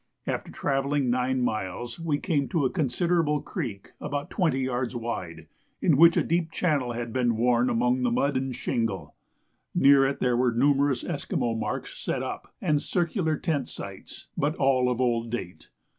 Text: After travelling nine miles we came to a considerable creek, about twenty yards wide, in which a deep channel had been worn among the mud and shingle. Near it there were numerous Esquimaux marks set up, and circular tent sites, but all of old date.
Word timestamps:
After 0.25 0.51
travelling 0.51 1.11
nine 1.11 1.41
miles 1.43 1.99
we 1.99 2.17
came 2.17 2.47
to 2.49 2.65
a 2.65 2.71
considerable 2.71 3.39
creek, 3.39 3.91
about 4.01 4.31
twenty 4.31 4.61
yards 4.61 4.95
wide, 4.95 5.45
in 5.79 5.95
which 5.95 6.17
a 6.17 6.23
deep 6.23 6.49
channel 6.51 6.93
had 6.93 7.13
been 7.13 7.37
worn 7.37 7.69
among 7.69 8.01
the 8.01 8.09
mud 8.09 8.35
and 8.35 8.55
shingle. 8.55 9.13
Near 9.75 10.07
it 10.07 10.19
there 10.19 10.35
were 10.35 10.53
numerous 10.55 11.03
Esquimaux 11.03 11.53
marks 11.53 11.99
set 11.99 12.23
up, 12.23 12.51
and 12.59 12.81
circular 12.81 13.37
tent 13.37 13.69
sites, 13.69 14.25
but 14.35 14.55
all 14.55 14.89
of 14.89 14.99
old 14.99 15.29
date. 15.29 15.69